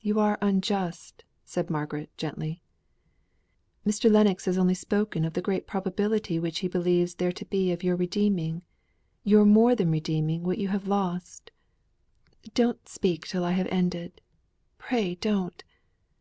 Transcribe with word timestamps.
"You 0.00 0.20
are 0.20 0.38
unjust," 0.40 1.24
said 1.44 1.68
Margaret, 1.68 2.16
gently. 2.16 2.62
"Mr. 3.84 4.08
Lennox 4.08 4.44
has 4.44 4.56
only 4.56 4.74
spoken 4.74 5.24
of 5.24 5.32
the 5.32 5.42
great 5.42 5.66
probability 5.66 6.38
which 6.38 6.60
he 6.60 6.68
believes 6.68 7.16
there 7.16 7.32
to 7.32 7.44
be 7.44 7.72
of 7.72 7.82
your 7.82 7.96
redeeming 7.96 8.62
your 9.24 9.44
more 9.44 9.74
than 9.74 9.90
redeeming 9.90 10.44
what 10.44 10.58
you 10.58 10.68
have 10.68 10.86
lost 10.86 11.50
don't 12.54 12.88
speak 12.88 13.26
till 13.26 13.42
I 13.44 13.50
have 13.50 13.66
ended 13.68 14.20
pray 14.78 15.16
don't." 15.16 15.64